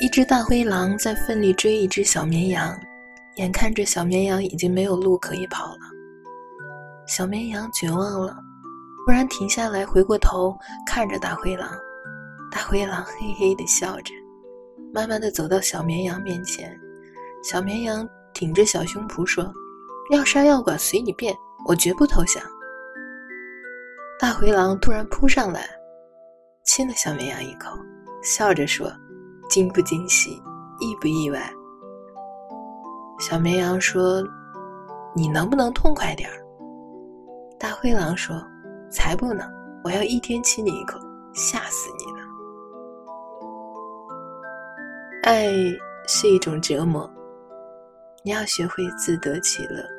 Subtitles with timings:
[0.00, 2.78] 一只大灰狼在奋力追一只小绵羊，
[3.34, 5.80] 眼看着小绵羊已经没有路可以跑了，
[7.06, 8.36] 小绵羊绝望了，
[9.04, 10.56] 忽然停下来，回过头
[10.86, 11.68] 看着大灰狼。
[12.50, 14.14] 大灰狼嘿嘿的笑着，
[14.94, 16.74] 慢慢的走到小绵羊面前。
[17.42, 19.52] 小绵羊挺着小胸脯说
[20.10, 21.34] ：“要杀要剐随你便，
[21.66, 22.42] 我绝不投降。”
[24.20, 25.64] 大灰狼突然扑上来，
[26.64, 27.70] 亲了小绵羊一口，
[28.20, 28.90] 笑着说
[29.48, 30.32] ：“惊不惊喜，
[30.80, 31.40] 意不意外？”
[33.20, 34.20] 小绵羊说
[35.14, 36.34] ：“你能不能痛快点儿？”
[37.60, 38.44] 大灰狼说
[38.90, 39.48] ：“才不能！
[39.84, 40.98] 我要一天亲你一口，
[41.32, 42.26] 吓死你呢！”
[45.22, 45.46] 爱
[46.08, 47.08] 是一种折磨，
[48.24, 49.97] 你要学会自得其乐。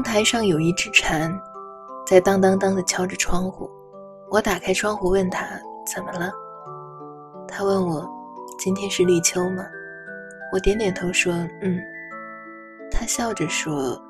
[0.00, 1.30] 窗台上有一只蝉，
[2.06, 3.70] 在当当当的敲着窗户。
[4.30, 5.46] 我打开窗户问他
[5.94, 6.32] 怎么了，
[7.46, 8.08] 他问我
[8.58, 9.62] 今天是立秋吗？
[10.54, 11.78] 我点点头说嗯。
[12.90, 14.00] 他笑着说：“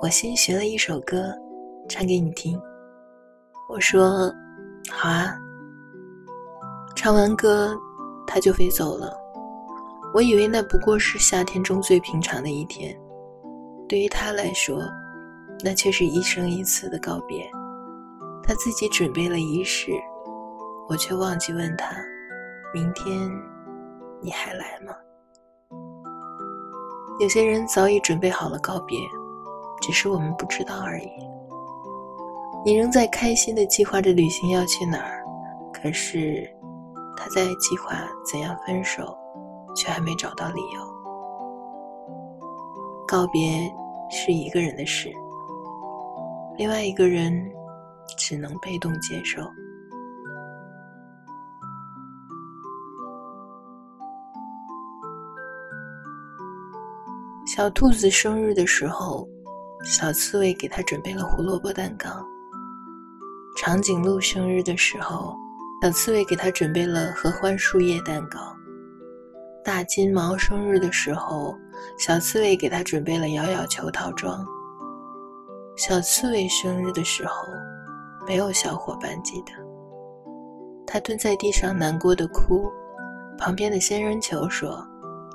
[0.00, 1.30] 我新学了一首歌，
[1.90, 2.58] 唱给你听。”
[3.68, 4.32] 我说
[4.90, 5.36] ：“好啊。”
[6.96, 7.76] 唱完歌，
[8.26, 9.14] 他就飞走了。
[10.14, 12.98] 我以为那不过是夏天中最平常的一天，
[13.88, 14.82] 对于他来说，
[15.64, 17.48] 那却是一生一次的告别。
[18.42, 19.90] 他自己准备了仪式，
[20.88, 21.96] 我却忘记问他
[22.74, 23.30] ：“明天
[24.20, 24.92] 你还来吗？”
[27.20, 28.98] 有些人早已准备好了告别，
[29.80, 31.10] 只是我们不知道而已。
[32.64, 35.24] 你仍在开心的计划着旅行要去哪儿，
[35.72, 36.48] 可是。
[37.18, 37.96] 他在计划
[38.30, 39.16] 怎样分手，
[39.74, 40.95] 却还没找到理由。
[43.06, 43.72] 告别
[44.10, 45.10] 是一个人的事，
[46.56, 47.32] 另外一个人
[48.18, 49.42] 只能被动接受。
[57.46, 59.28] 小兔子生日的时候，
[59.84, 62.08] 小刺猬给他准备了胡萝卜蛋糕。
[63.56, 65.36] 长颈鹿生日的时候。
[65.82, 68.55] 小刺猬给他准备了合欢树叶蛋糕。
[69.66, 71.52] 大金毛生日的时候，
[71.98, 74.46] 小刺猬给他准备了摇摇球套装。
[75.76, 77.48] 小刺猬生日的时候，
[78.28, 79.52] 没有小伙伴记得。
[80.86, 82.70] 他蹲在地上难过的哭。
[83.36, 84.86] 旁边的仙人球说：“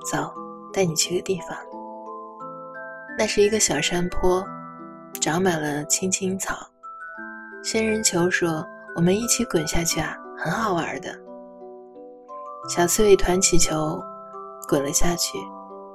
[0.09, 0.33] 走，
[0.71, 1.49] 带你去个地方。
[3.17, 4.41] 那是一个小山坡，
[5.19, 6.55] 长满了青青草。”
[7.61, 8.65] 仙人球说
[8.95, 11.13] ：“我们一起滚下去啊！”很好玩的，
[12.69, 14.01] 小刺猬团起球，
[14.67, 15.37] 滚了下去，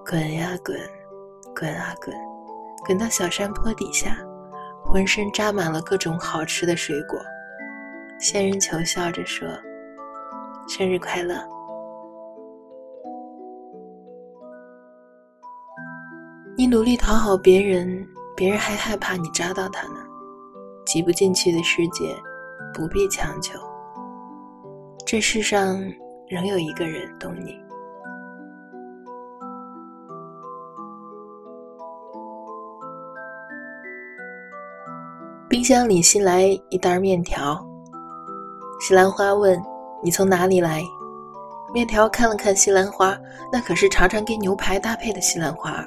[0.04, 0.78] 滚呀滚，
[1.54, 2.14] 滚啊滚，
[2.84, 4.18] 滚到小山坡底下，
[4.84, 7.18] 浑身扎满了各种好吃的水果。
[8.18, 9.48] 仙人球笑着说
[10.68, 11.36] ：“生日快乐！”
[16.56, 20.00] 你努力讨好别人，别人还害怕你扎到他呢。
[20.86, 22.16] 挤不进去的世界，
[22.72, 23.58] 不必强求。
[25.04, 25.78] 这世上
[26.28, 27.60] 仍有一个人懂你。
[35.66, 37.60] 箱里新来一袋面条。
[38.78, 39.60] 西兰花问
[40.00, 40.80] ：“你从哪里来？”
[41.74, 43.18] 面条看了看西兰花，
[43.52, 45.84] 那可是常常跟牛排搭配的西兰花。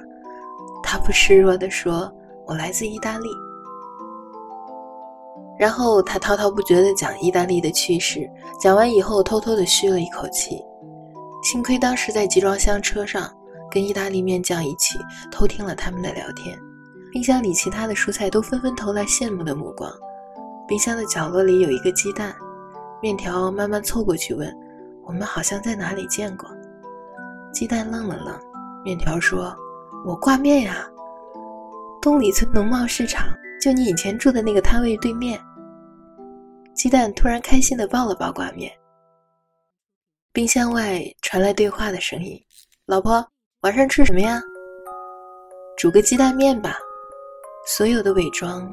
[0.83, 2.11] 他不示弱地说
[2.45, 3.29] ：“我来自意大利。”
[5.57, 8.29] 然后他滔滔不绝地讲意大利的趣事，
[8.59, 10.61] 讲完以后偷偷地吁了一口气。
[11.41, 13.31] 幸亏当时在集装箱车上，
[13.71, 14.99] 跟意大利面酱一起
[15.31, 16.59] 偷听了他们的聊天。
[17.11, 19.91] 冰箱里其他的蔬菜都纷纷投来羡慕的目光。
[20.67, 22.35] 冰箱的角落里有一个鸡蛋，
[23.01, 24.55] 面条慢慢凑过去问
[25.03, 26.47] ：“我们好像在哪里见过？”
[27.51, 28.39] 鸡蛋愣了愣，
[28.83, 29.55] 面条说
[30.05, 30.87] ：“我挂面呀，
[31.99, 33.27] 东里村农贸市场，
[33.59, 35.41] 就你以前住的那个摊位对面。”
[36.75, 38.71] 鸡蛋突然开心地抱了抱挂面。
[40.31, 42.39] 冰箱外传来对话的声音
[42.85, 43.25] ：“老婆，
[43.61, 44.39] 晚上吃什么呀？
[45.75, 46.77] 煮个鸡蛋面吧。”
[47.71, 48.67] 所有的伪装，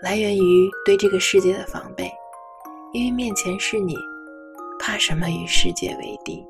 [0.00, 2.10] 来源于对这个世界的防备，
[2.94, 3.94] 因为面前是你，
[4.78, 6.42] 怕什么与世界为敌？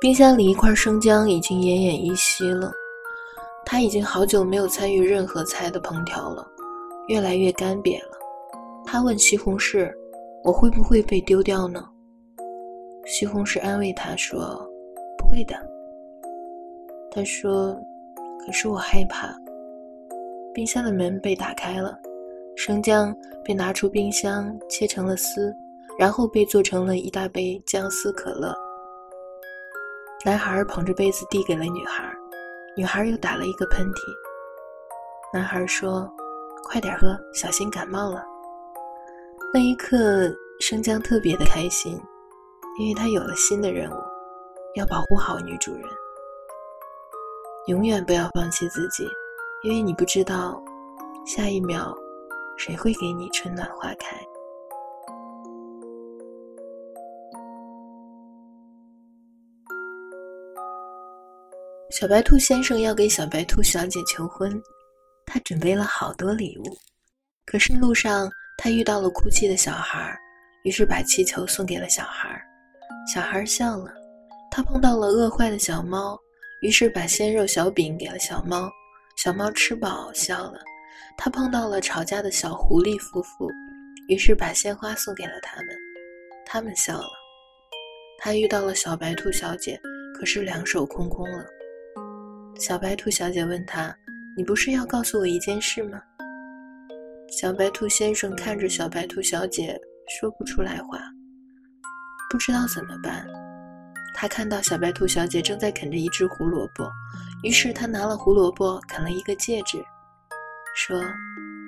[0.00, 2.72] 冰箱里一块生姜已经奄奄一息了。
[3.66, 6.50] 他已经好久没有参与任何菜的烹调了，
[7.08, 8.16] 越来越干瘪了。
[8.86, 9.92] 他问西红柿
[10.42, 11.86] ：“我会不会被丢掉呢？”
[13.04, 14.65] 西红柿安慰他说
[15.26, 15.54] ：“会的。”
[17.10, 17.78] 他说
[18.44, 19.34] ：“可是我害怕。”
[20.54, 21.98] 冰箱的门被打开了，
[22.56, 23.14] 生姜
[23.44, 25.54] 被拿出冰箱切成了丝，
[25.98, 28.54] 然后被做成了一大杯姜丝可乐。
[30.24, 32.10] 男孩捧着杯子递给了女孩，
[32.76, 34.00] 女孩又打了一个喷嚏。
[35.32, 36.10] 男孩说
[36.64, 38.24] ：“快点喝，小心感冒了。”
[39.52, 42.00] 那一刻，生姜特别的开心，
[42.78, 43.94] 因为他有了新的任务，
[44.76, 45.84] 要保护好女主人。
[47.66, 49.08] 永远不要放弃自己，
[49.64, 50.62] 因为你不知道
[51.26, 51.96] 下一秒
[52.58, 54.16] 谁会给你春暖花开。
[61.90, 64.62] 小白兔先生要给小白兔小姐求婚，
[65.24, 66.64] 他准备了好多礼物。
[67.46, 70.14] 可是路上他遇到了哭泣的小孩，
[70.64, 72.38] 于是把气球送给了小孩。
[73.12, 74.05] 小孩笑了。
[74.56, 76.18] 他碰到了饿坏的小猫，
[76.62, 78.70] 于是把鲜肉小饼给了小猫。
[79.18, 80.58] 小猫吃饱笑了。
[81.18, 83.50] 他碰到了吵架的小狐狸夫妇，
[84.08, 85.76] 于是把鲜花送给了他们。
[86.46, 87.10] 他们笑了。
[88.18, 89.78] 他遇到了小白兔小姐，
[90.18, 91.44] 可是两手空空了。
[92.58, 93.94] 小白兔小姐问他
[94.38, 96.00] ：“你不是要告诉我一件事吗？”
[97.28, 99.78] 小白兔先生看着小白兔小姐，
[100.18, 100.98] 说不出来话，
[102.30, 103.26] 不知道怎么办。
[104.18, 106.90] 他看到小白兔小姐正在啃着一只胡萝卜，
[107.42, 109.76] 于是他拿了胡萝卜啃了一个戒指，
[110.74, 110.98] 说：“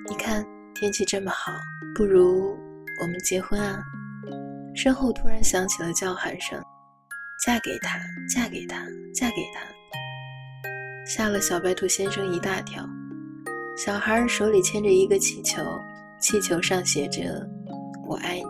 [0.09, 0.43] 你看
[0.73, 1.53] 天气这么好，
[1.93, 2.57] 不如
[2.99, 3.83] 我们结婚啊！”
[4.75, 6.59] 身后突然响起了叫喊声
[7.45, 9.61] ：“嫁给他，嫁给他，嫁给他！”
[11.05, 12.83] 吓了小白兔先生一大跳。
[13.77, 15.61] 小孩手里牵着一个气球，
[16.19, 17.47] 气球上写着
[18.09, 18.45] “我爱你”。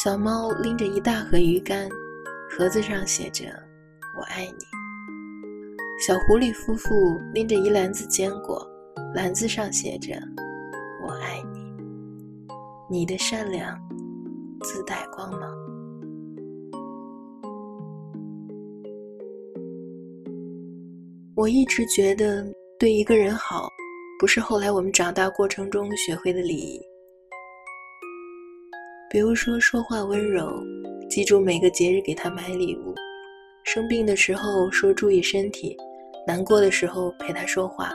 [0.00, 1.88] 小猫拎着一大盒鱼干，
[2.48, 3.44] 盒子上写着
[4.18, 4.64] “我爱你”。
[6.06, 6.88] 小狐狸夫妇
[7.32, 8.66] 拎着一篮子坚果，
[9.14, 10.14] 篮子上写着
[11.04, 11.74] “我爱你”。
[12.88, 13.78] 你的善良
[14.62, 15.54] 自带光芒。
[21.34, 22.46] 我一直觉得，
[22.78, 23.68] 对一个人好，
[24.18, 26.80] 不是后来我们长大过程中学会的礼仪。
[29.10, 30.50] 比如说，说话温柔，
[31.08, 32.94] 记住每个节日给他买礼物，
[33.64, 35.76] 生病的时候说注意身体，
[36.26, 37.92] 难过的时候陪他说话，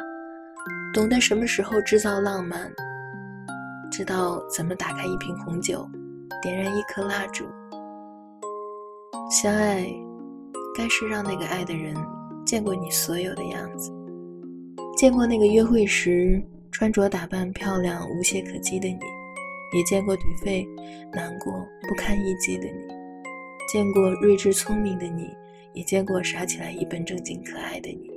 [0.94, 2.72] 懂得什么时候制造浪漫，
[3.92, 5.88] 知道怎么打开一瓶红酒，
[6.42, 7.46] 点燃一颗蜡烛。
[9.30, 9.86] 相爱，
[10.76, 11.96] 该是让那个爱的人。
[12.44, 13.92] 见过你所有的样子，
[14.98, 16.42] 见过那个约会时
[16.72, 19.00] 穿着打扮漂亮、无懈可击的你，
[19.78, 20.68] 也见过颓废、
[21.14, 21.54] 难过、
[21.88, 23.01] 不堪一击的你，
[23.68, 25.30] 见过睿智聪明的你，
[25.74, 28.10] 也见过傻起来一本正经可爱的你，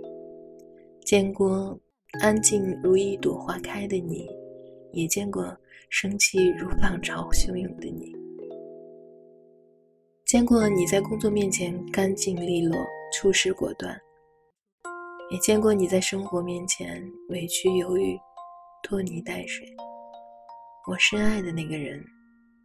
[1.05, 1.79] 见过
[2.21, 4.29] 安静如一朵花开的你，
[4.93, 5.57] 也见过
[5.91, 8.13] 生气如浪潮汹涌的你，
[10.27, 12.77] 见过你在工作面前干净利落、
[13.13, 13.99] 处事果断。
[15.31, 18.17] 也见过你在生活面前委屈犹豫、
[18.83, 19.67] 拖泥带水。
[20.87, 22.05] 我深爱的那个人，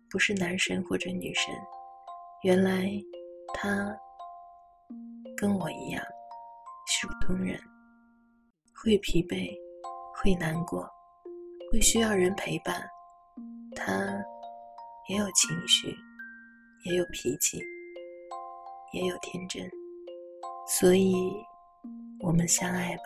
[0.09, 1.53] 不是男神或者女神，
[2.43, 2.89] 原来
[3.53, 3.95] 他
[5.37, 6.03] 跟我一样
[6.87, 7.59] 是普通人，
[8.73, 9.53] 会疲惫，
[10.15, 10.89] 会难过，
[11.71, 12.87] 会需要人陪伴。
[13.75, 13.93] 他
[15.07, 15.95] 也有情绪，
[16.85, 17.61] 也有脾气，
[18.93, 19.69] 也有天真，
[20.67, 21.13] 所以。
[22.21, 23.03] 我们相爱吧。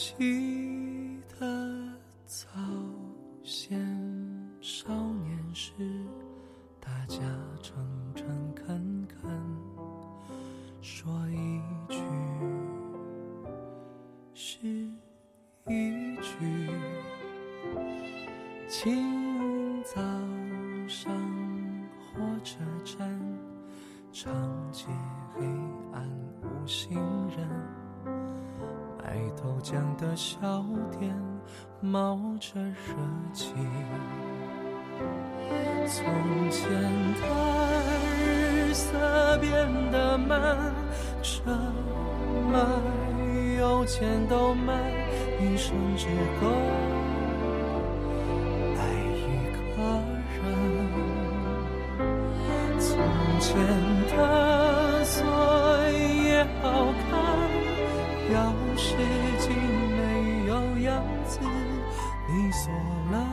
[0.00, 1.92] 记得
[2.24, 2.46] 早
[3.42, 3.76] 先
[4.60, 5.72] 少年时。
[6.80, 7.18] 大家
[7.60, 7.74] 诚
[8.14, 9.28] 诚恳恳
[10.80, 11.60] 说一
[11.92, 11.98] 句
[14.32, 14.58] 是
[15.66, 16.38] 一句，
[29.98, 30.64] 的小
[30.98, 31.14] 店
[31.80, 32.94] 冒着热
[33.32, 33.52] 气。
[35.86, 36.70] 从前
[37.14, 37.22] 的
[38.24, 39.50] 日色变
[39.90, 40.72] 得慢，
[41.22, 41.50] 车
[42.50, 42.58] 马
[43.58, 44.78] 邮件都慢，
[45.40, 46.06] 一生只
[46.40, 46.46] 够
[58.76, 58.96] 世
[59.38, 59.52] 竟
[59.96, 61.40] 没有样子，
[62.28, 62.72] 你锁
[63.10, 63.26] 了，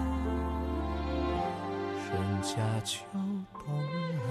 [2.11, 4.27] 人家就懂了。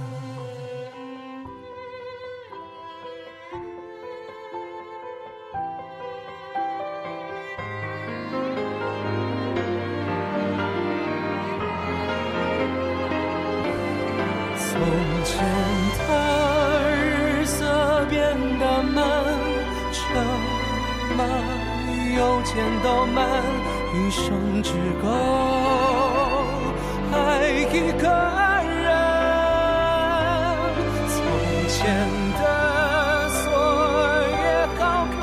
[14.56, 14.64] 从
[15.24, 15.34] 前
[16.06, 16.43] 他。
[22.16, 23.18] 邮件都慢，
[23.94, 24.70] 一生只
[25.02, 25.08] 够
[27.12, 27.14] 爱
[27.50, 27.62] 一
[28.00, 28.04] 个
[28.82, 28.86] 人。
[31.08, 31.16] 从
[31.68, 31.74] 前
[32.38, 32.40] 的
[33.30, 33.42] 锁
[34.30, 34.36] 也
[34.78, 34.80] 好
[35.18, 35.22] 看，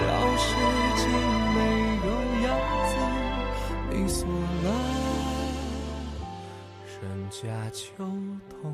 [0.00, 0.02] 钥
[0.38, 0.44] 匙
[0.96, 1.02] 竟
[1.54, 1.56] 没
[2.06, 2.06] 有
[2.46, 2.46] 样
[2.88, 2.92] 子，
[3.90, 4.18] 你锁
[4.64, 4.66] 了。
[7.02, 7.36] 人家
[7.72, 7.84] 就
[8.62, 8.64] 懂。